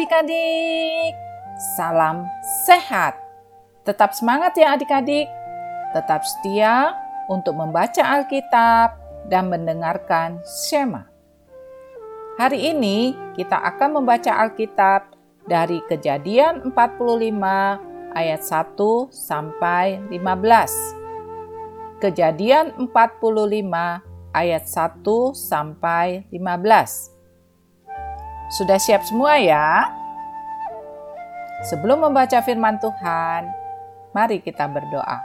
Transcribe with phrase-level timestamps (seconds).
[0.00, 1.12] Adik-adik.
[1.76, 2.24] Salam
[2.64, 3.20] sehat.
[3.84, 5.28] Tetap semangat ya adik-adik.
[5.92, 6.96] Tetap setia
[7.28, 8.96] untuk membaca Alkitab
[9.28, 11.04] dan mendengarkan Shema.
[12.40, 15.12] Hari ini kita akan membaca Alkitab
[15.44, 18.80] dari Kejadian 45 ayat 1
[19.12, 22.00] sampai 15.
[22.00, 24.00] Kejadian 45
[24.32, 27.20] ayat 1 sampai 15.
[28.50, 29.99] Sudah siap semua ya?
[31.60, 33.52] Sebelum membaca firman Tuhan,
[34.16, 35.20] mari kita berdoa.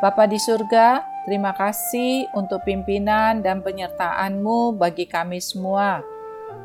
[0.00, 6.00] Bapa di surga, terima kasih untuk pimpinan dan penyertaan-Mu bagi kami semua.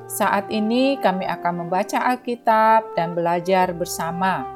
[0.08, 4.48] Saat ini kami akan membaca Alkitab dan belajar bersama.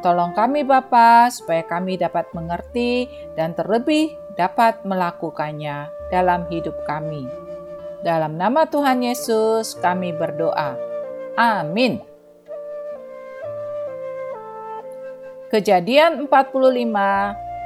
[0.00, 4.08] Tolong kami Bapa supaya kami dapat mengerti dan terlebih
[4.40, 7.28] dapat melakukannya dalam hidup kami.
[8.00, 10.78] Dalam nama Tuhan Yesus kami berdoa.
[11.36, 12.07] Amin.
[15.48, 16.92] Kejadian 45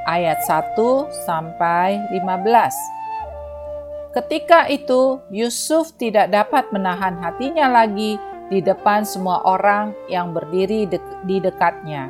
[0.07, 0.79] ayat 1
[1.27, 4.15] sampai 15.
[4.15, 8.15] Ketika itu Yusuf tidak dapat menahan hatinya lagi
[8.47, 10.95] di depan semua orang yang berdiri de
[11.27, 12.07] di dekatnya.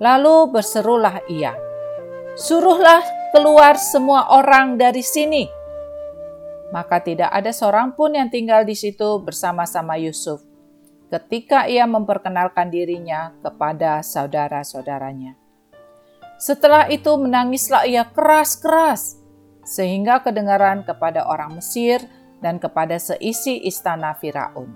[0.00, 1.52] Lalu berserulah ia,
[2.32, 3.04] "Suruhlah
[3.36, 5.44] keluar semua orang dari sini."
[6.74, 10.42] maka tidak ada seorang pun yang tinggal di situ bersama-sama Yusuf
[11.06, 15.38] ketika ia memperkenalkan dirinya kepada saudara-saudaranya.
[16.36, 19.16] Setelah itu menangislah ia keras-keras
[19.64, 22.04] sehingga kedengaran kepada orang Mesir
[22.44, 24.68] dan kepada seisi istana Firaun.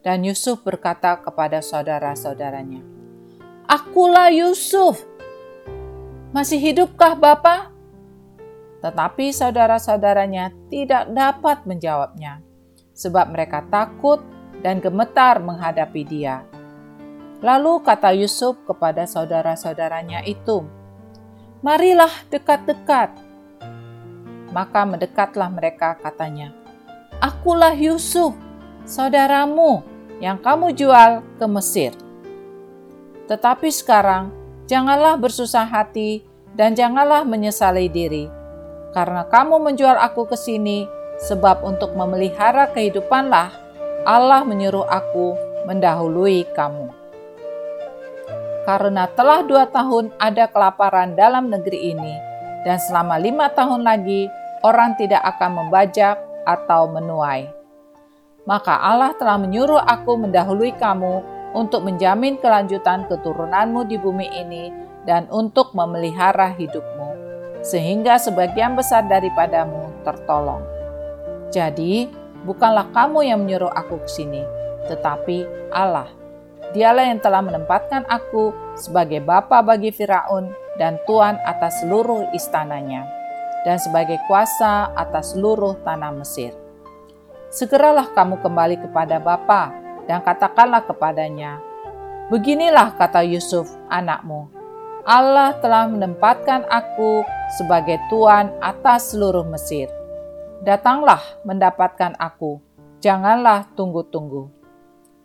[0.00, 2.80] Dan Yusuf berkata kepada saudara-saudaranya,
[3.66, 5.02] Akulah Yusuf.
[6.30, 7.74] Masih hidupkah Bapak?
[8.78, 12.40] Tetapi saudara-saudaranya tidak dapat menjawabnya,
[12.94, 14.22] sebab mereka takut
[14.64, 16.42] dan gemetar menghadapi dia.
[17.38, 20.66] Lalu kata Yusuf kepada saudara-saudaranya itu,
[21.62, 23.14] "Marilah dekat-dekat."
[24.50, 26.50] Maka mendekatlah mereka, katanya,
[27.22, 28.34] "Akulah Yusuf,
[28.82, 29.86] saudaramu
[30.18, 31.92] yang kamu jual ke Mesir."
[33.30, 34.34] Tetapi sekarang,
[34.66, 36.26] janganlah bersusah hati
[36.58, 38.38] dan janganlah menyesali diri
[38.92, 40.88] karena kamu menjual aku ke sini,
[41.22, 43.52] sebab untuk memelihara kehidupanlah
[44.08, 45.36] Allah menyuruh aku
[45.68, 46.88] mendahului kamu.
[48.64, 52.16] Karena telah dua tahun ada kelaparan dalam negeri ini,
[52.64, 54.32] dan selama lima tahun lagi
[54.64, 56.16] orang tidak akan membajak
[56.48, 57.52] atau menuai.
[58.48, 61.20] Maka Allah telah menyuruh aku mendahului kamu
[61.52, 64.72] untuk menjamin kelanjutan keturunanmu di bumi ini
[65.04, 67.12] dan untuk memelihara hidupmu
[67.60, 70.64] sehingga sebagian besar daripadamu tertolong.
[71.52, 72.08] Jadi,
[72.44, 74.42] bukanlah kamu yang menyuruh aku ke sini,
[74.86, 76.10] tetapi Allah.
[76.76, 83.08] Dialah yang telah menempatkan aku sebagai bapa bagi Firaun dan tuan atas seluruh istananya,
[83.64, 86.52] dan sebagai kuasa atas seluruh tanah Mesir.
[87.48, 89.72] Segeralah kamu kembali kepada Bapa
[90.04, 91.64] dan katakanlah kepadanya,
[92.28, 94.52] Beginilah kata Yusuf, anakmu,
[95.08, 97.24] Allah telah menempatkan aku
[97.56, 99.88] sebagai tuan atas seluruh Mesir.
[100.58, 102.58] Datanglah mendapatkan aku,
[102.98, 104.50] janganlah tunggu-tunggu.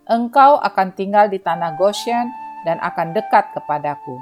[0.06, 2.30] Engkau akan tinggal di tanah Goshen
[2.70, 4.14] dan akan dekat kepadaku.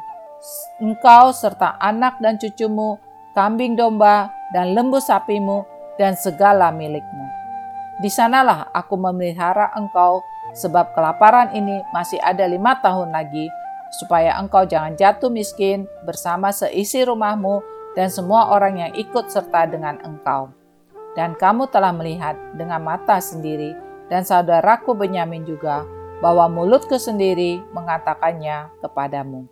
[0.80, 2.96] Engkau serta anak dan cucumu,
[3.36, 5.68] kambing domba dan lembu sapimu,
[6.00, 7.28] dan segala milikmu.
[8.00, 10.24] Di sanalah aku memelihara engkau,
[10.56, 13.52] sebab kelaparan ini masih ada lima tahun lagi,
[14.00, 17.60] supaya engkau jangan jatuh miskin bersama seisi rumahmu
[18.00, 20.61] dan semua orang yang ikut serta dengan engkau.
[21.18, 23.76] Dan kamu telah melihat dengan mata sendiri,
[24.08, 25.84] dan saudaraku Benyamin juga,
[26.24, 29.50] bahwa mulutku sendiri mengatakannya kepadamu.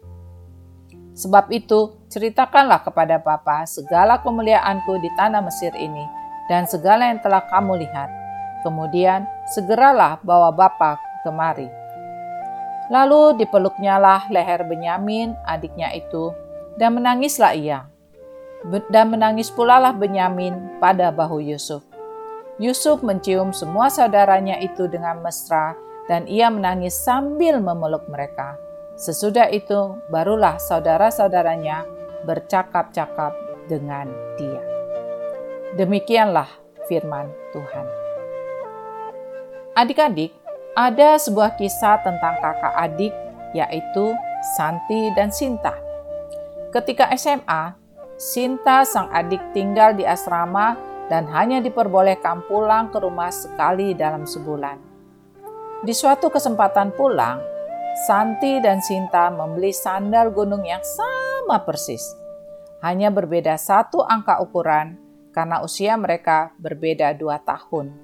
[1.17, 6.05] Sebab itu, ceritakanlah kepada Bapa segala kemuliaanku di tanah Mesir ini,
[6.47, 8.07] dan segala yang telah kamu lihat.
[8.63, 10.95] Kemudian, segeralah bawa Bapa
[11.27, 11.79] kemari
[12.89, 16.33] Lalu dipeluknyalah leher Benyamin, adiknya itu,
[16.81, 17.85] dan menangislah ia.
[18.67, 21.85] Dan menangis pula lah Benyamin pada bahu Yusuf.
[22.59, 25.79] Yusuf mencium semua saudaranya itu dengan mesra,
[26.11, 28.59] dan ia menangis sambil memeluk mereka.
[28.99, 31.87] Sesudah itu, barulah saudara-saudaranya
[32.27, 33.31] bercakap-cakap
[33.71, 34.59] dengan dia.
[35.79, 36.51] Demikianlah
[36.91, 37.87] firman Tuhan.
[39.79, 40.35] Adik-adik,
[40.75, 43.15] ada sebuah kisah tentang kakak adik,
[43.55, 44.11] yaitu
[44.59, 45.79] Santi dan Sinta.
[46.75, 47.78] Ketika SMA,
[48.19, 50.75] Sinta sang adik tinggal di asrama
[51.07, 54.75] dan hanya diperbolehkan pulang ke rumah sekali dalam sebulan.
[55.87, 57.39] Di suatu kesempatan pulang,
[58.03, 62.03] Santi dan Sinta membeli sandal gunung yang sama persis.
[62.83, 64.99] Hanya berbeda satu angka ukuran
[65.31, 67.95] karena usia mereka berbeda dua tahun.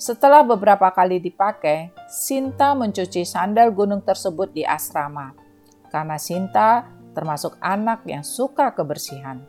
[0.00, 5.36] Setelah beberapa kali dipakai, Sinta mencuci sandal gunung tersebut di asrama
[5.92, 9.44] karena Sinta termasuk anak yang suka kebersihan.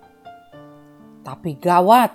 [1.24, 2.12] Tapi gawat,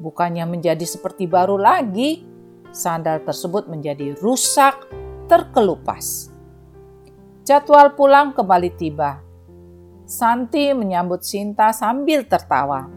[0.00, 2.24] bukannya menjadi seperti baru lagi,
[2.72, 4.88] sandal tersebut menjadi rusak,
[5.28, 6.32] terkelupas.
[7.44, 9.20] Jadwal pulang kembali tiba.
[10.04, 12.88] Santi menyambut Sinta sambil tertawa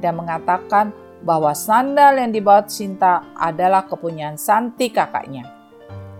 [0.00, 5.44] dan mengatakan bahwa sandal yang dibawa Sinta adalah kepunyaan Santi kakaknya.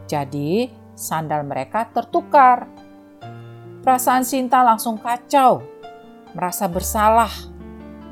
[0.05, 2.69] Jadi, sandal mereka tertukar.
[3.81, 5.65] Perasaan Sinta langsung kacau,
[6.37, 7.33] merasa bersalah,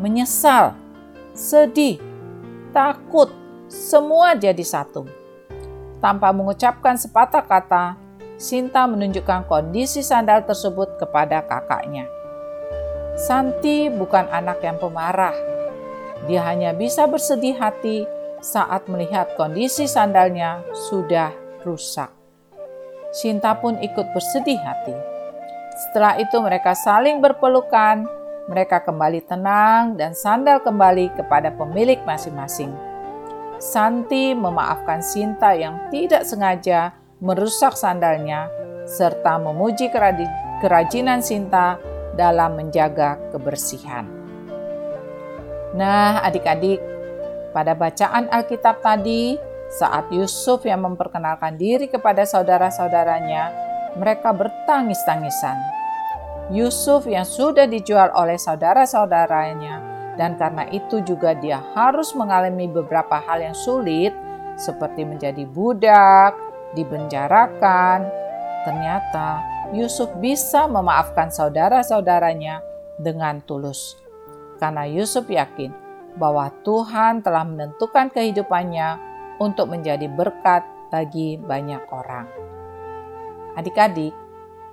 [0.01, 0.73] menyesal,
[1.37, 2.01] sedih,
[2.73, 3.29] takut,
[3.69, 5.05] semua jadi satu.
[6.01, 8.01] Tanpa mengucapkan sepatah kata,
[8.41, 12.09] Sinta menunjukkan kondisi sandal tersebut kepada kakaknya.
[13.21, 15.37] Santi bukan anak yang pemarah.
[16.25, 18.09] Dia hanya bisa bersedih hati
[18.41, 21.29] saat melihat kondisi sandalnya sudah
[21.61, 22.09] rusak.
[23.13, 25.18] Sinta pun ikut bersedih hati.
[25.79, 28.03] Setelah itu mereka saling berpelukan,
[28.51, 32.75] mereka kembali tenang dan sandal kembali kepada pemilik masing-masing.
[33.63, 38.51] Santi memaafkan Sinta yang tidak sengaja merusak sandalnya,
[38.91, 39.87] serta memuji
[40.59, 41.79] kerajinan Sinta
[42.19, 44.03] dalam menjaga kebersihan.
[45.79, 46.83] Nah, adik-adik,
[47.55, 49.39] pada bacaan Alkitab tadi,
[49.71, 53.68] saat Yusuf yang memperkenalkan diri kepada saudara-saudaranya,
[53.99, 55.59] mereka bertangis-tangisan.
[56.49, 59.85] Yusuf yang sudah dijual oleh saudara-saudaranya
[60.17, 64.17] dan karena itu juga dia harus mengalami beberapa hal yang sulit
[64.57, 66.33] seperti menjadi budak,
[66.73, 68.09] dibenjarakan.
[68.65, 69.45] Ternyata
[69.77, 72.65] Yusuf bisa memaafkan saudara-saudaranya
[72.97, 73.95] dengan tulus.
[74.59, 75.71] Karena Yusuf yakin
[76.19, 78.99] bahwa Tuhan telah menentukan kehidupannya
[79.39, 82.48] untuk menjadi berkat bagi banyak orang.
[83.59, 84.15] Adik-adik,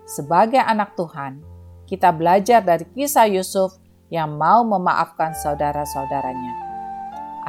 [0.05, 1.41] sebagai anak Tuhan,
[1.89, 3.73] kita belajar dari kisah Yusuf
[4.13, 6.53] yang mau memaafkan saudara-saudaranya.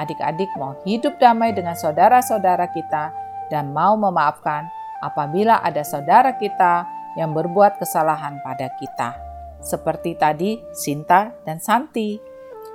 [0.00, 3.12] Adik-adik mau hidup damai dengan saudara-saudara kita
[3.52, 4.64] dan mau memaafkan
[5.04, 6.88] apabila ada saudara kita
[7.20, 9.12] yang berbuat kesalahan pada kita.
[9.60, 12.16] Seperti tadi Sinta dan Santi.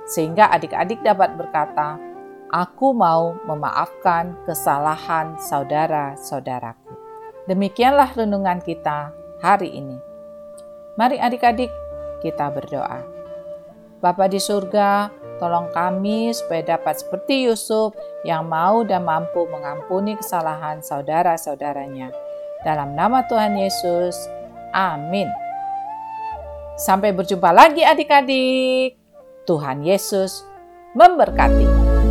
[0.06, 1.98] Sehingga adik-adik dapat berkata,
[2.50, 7.01] Aku mau memaafkan kesalahan saudara-saudaraku.
[7.50, 9.10] Demikianlah renungan kita
[9.42, 9.98] hari ini.
[10.94, 11.70] Mari adik-adik
[12.22, 13.02] kita berdoa.
[13.98, 15.10] Bapa di surga,
[15.42, 22.14] tolong kami supaya dapat seperti Yusuf yang mau dan mampu mengampuni kesalahan saudara-saudaranya.
[22.62, 24.14] Dalam nama Tuhan Yesus,
[24.70, 25.26] amin.
[26.78, 28.98] Sampai berjumpa lagi adik-adik.
[29.46, 30.46] Tuhan Yesus
[30.94, 32.01] memberkati.